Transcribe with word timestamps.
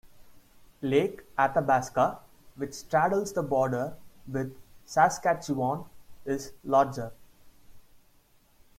Lake 0.81 1.21
Athabasca, 1.37 2.17
which 2.55 2.73
straddles 2.73 3.33
the 3.33 3.43
border 3.43 3.97
with 4.27 4.57
Saskatchewan, 4.83 5.85
is 6.25 6.53
larger. 6.63 7.11